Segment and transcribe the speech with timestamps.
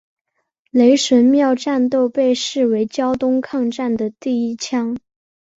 [0.71, 4.97] 雷神庙战斗被视为胶东抗战的第一枪。